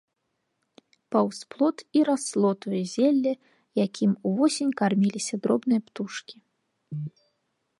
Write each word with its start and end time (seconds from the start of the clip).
Паўз 1.15 1.37
плот 1.55 1.77
і 1.99 2.03
расло 2.09 2.51
тое 2.65 2.79
зелле, 2.93 3.33
якім 3.85 4.11
увосень 4.31 4.73
карміліся 4.81 5.35
дробныя 5.45 5.81
птушкі. 5.91 6.37